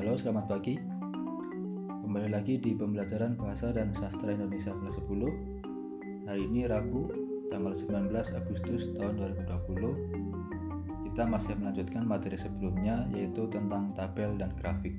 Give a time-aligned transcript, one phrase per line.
[0.00, 0.80] selamat pagi.
[2.08, 6.24] Kembali lagi di pembelajaran Bahasa dan Sastra Indonesia kelas 10.
[6.24, 7.04] Hari ini Rabu,
[7.52, 11.04] tanggal 19 Agustus tahun 2020.
[11.04, 14.96] Kita masih melanjutkan materi sebelumnya yaitu tentang tabel dan grafik.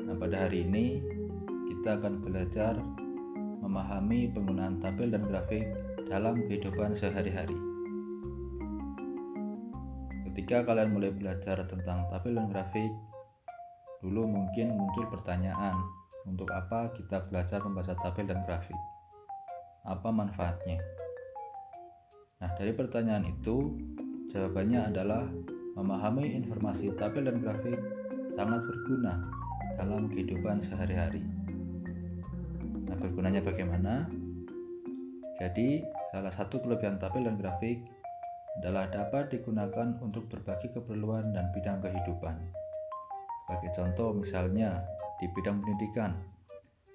[0.00, 1.04] Nah, pada hari ini
[1.68, 2.80] kita akan belajar
[3.60, 5.68] memahami penggunaan tabel dan grafik
[6.08, 7.54] dalam kehidupan sehari-hari.
[10.32, 12.90] Ketika kalian mulai belajar tentang tabel dan grafik,
[14.04, 15.72] Dulu mungkin muncul pertanyaan,
[16.28, 18.76] untuk apa kita belajar membaca tabel dan grafik?
[19.88, 20.76] Apa manfaatnya?
[22.44, 23.72] Nah, dari pertanyaan itu,
[24.28, 25.24] jawabannya adalah
[25.80, 27.80] memahami informasi tabel dan grafik
[28.36, 29.24] sangat berguna
[29.80, 31.24] dalam kehidupan sehari-hari.
[32.84, 34.04] Nah, bergunanya bagaimana?
[35.40, 35.80] Jadi,
[36.12, 37.80] salah satu kelebihan tabel dan grafik
[38.60, 42.63] adalah dapat digunakan untuk berbagai keperluan dan bidang kehidupan.
[43.44, 44.80] Sebagai contoh misalnya
[45.20, 46.16] di bidang pendidikan,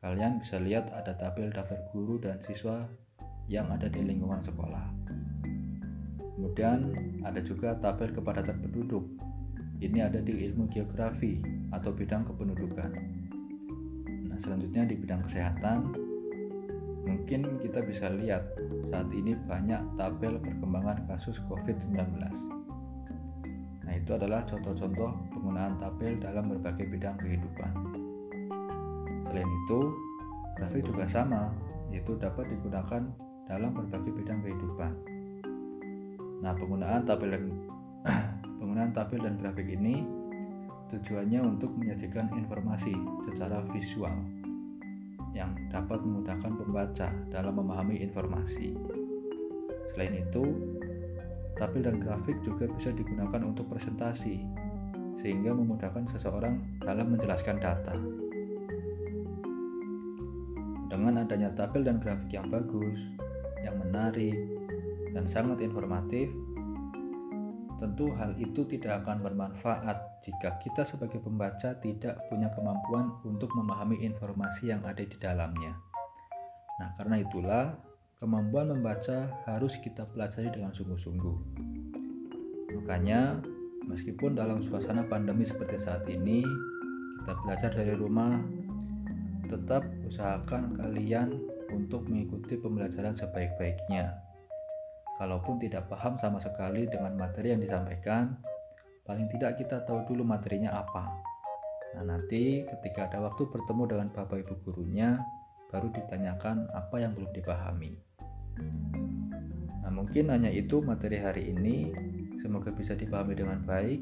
[0.00, 2.88] kalian bisa lihat ada tabel daftar guru dan siswa
[3.52, 4.88] yang ada di lingkungan sekolah.
[6.40, 9.04] Kemudian ada juga tabel kepadatan penduduk.
[9.84, 11.44] Ini ada di ilmu geografi
[11.76, 12.90] atau bidang kependudukan.
[14.32, 15.92] Nah, selanjutnya di bidang kesehatan,
[17.04, 18.48] mungkin kita bisa lihat
[18.88, 22.00] saat ini banyak tabel perkembangan kasus COVID-19.
[23.84, 27.74] Nah, itu adalah contoh-contoh penggunaan tabel dalam berbagai bidang kehidupan.
[29.26, 29.80] Selain itu,
[30.54, 31.50] grafik juga sama,
[31.90, 33.02] yaitu dapat digunakan
[33.50, 34.94] dalam berbagai bidang kehidupan.
[36.38, 37.44] Nah, penggunaan tabel dan
[38.62, 40.06] penggunaan tabel dan grafik ini
[40.94, 42.94] tujuannya untuk menyajikan informasi
[43.26, 44.14] secara visual
[45.34, 48.78] yang dapat memudahkan pembaca dalam memahami informasi.
[49.90, 50.46] Selain itu,
[51.58, 54.40] Tabel dan grafik juga bisa digunakan untuk presentasi,
[55.20, 57.94] sehingga memudahkan seseorang dalam menjelaskan data.
[60.90, 62.98] Dengan adanya tabel dan grafik yang bagus,
[63.62, 64.34] yang menarik,
[65.14, 66.28] dan sangat informatif,
[67.78, 74.02] tentu hal itu tidak akan bermanfaat jika kita sebagai pembaca tidak punya kemampuan untuk memahami
[74.04, 75.72] informasi yang ada di dalamnya.
[76.80, 77.76] Nah, karena itulah
[78.20, 81.36] Kemampuan membaca harus kita pelajari dengan sungguh-sungguh.
[82.76, 83.40] Makanya,
[83.90, 86.46] meskipun dalam suasana pandemi seperti saat ini,
[87.20, 88.38] kita belajar dari rumah,
[89.50, 91.42] tetap usahakan kalian
[91.74, 94.14] untuk mengikuti pembelajaran sebaik-baiknya.
[95.18, 98.40] Kalaupun tidak paham sama sekali dengan materi yang disampaikan,
[99.04, 101.04] paling tidak kita tahu dulu materinya apa.
[101.98, 105.18] Nah, nanti ketika ada waktu bertemu dengan Bapak Ibu gurunya,
[105.68, 107.98] baru ditanyakan apa yang belum dipahami.
[109.82, 111.90] Nah, mungkin hanya itu materi hari ini.
[112.40, 114.00] Semoga bisa dipahami dengan baik.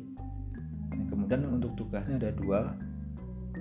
[1.10, 2.78] Kemudian untuk tugasnya ada dua.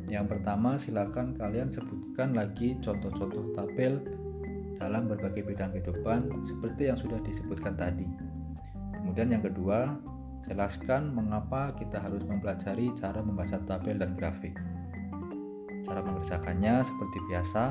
[0.07, 3.99] Yang pertama, silakan kalian sebutkan lagi contoh-contoh tabel
[4.77, 8.05] dalam berbagai bidang kehidupan seperti yang sudah disebutkan tadi.
[8.93, 9.97] Kemudian yang kedua,
[10.47, 14.55] jelaskan mengapa kita harus mempelajari cara membaca tabel dan grafik.
[15.83, 17.63] Cara mengerjakannya seperti biasa,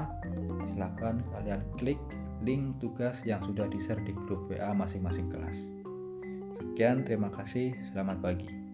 [0.75, 2.01] silakan kalian klik
[2.45, 5.76] link tugas yang sudah di-share di grup WA masing-masing kelas.
[6.77, 7.73] Sekian, terima kasih.
[7.89, 8.66] Selamat pagi.